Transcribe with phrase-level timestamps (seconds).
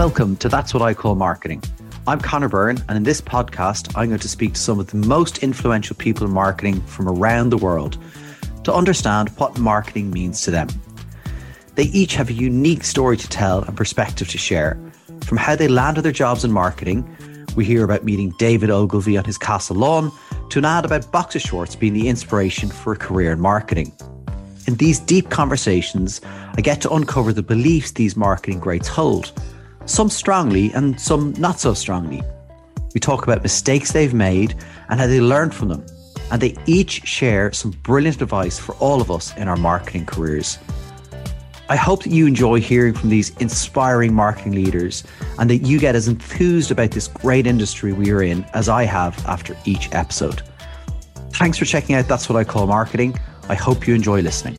[0.00, 1.62] Welcome to That's What I Call Marketing.
[2.06, 4.96] I'm Conor Byrne, and in this podcast, I'm going to speak to some of the
[4.96, 7.98] most influential people in marketing from around the world
[8.64, 10.68] to understand what marketing means to them.
[11.74, 14.80] They each have a unique story to tell and perspective to share.
[15.26, 17.04] From how they landed their jobs in marketing,
[17.54, 20.10] we hear about meeting David Ogilvy on his castle lawn,
[20.48, 23.92] to an ad about boxer shorts being the inspiration for a career in marketing.
[24.66, 26.22] In these deep conversations,
[26.56, 29.32] I get to uncover the beliefs these marketing greats hold,
[29.86, 32.22] some strongly and some not so strongly.
[32.94, 34.54] We talk about mistakes they've made
[34.88, 35.86] and how they learned from them,
[36.30, 40.58] and they each share some brilliant advice for all of us in our marketing careers.
[41.68, 45.04] I hope that you enjoy hearing from these inspiring marketing leaders
[45.38, 48.82] and that you get as enthused about this great industry we are in as I
[48.84, 50.42] have after each episode.
[51.34, 53.16] Thanks for checking out That's What I Call Marketing.
[53.48, 54.56] I hope you enjoy listening.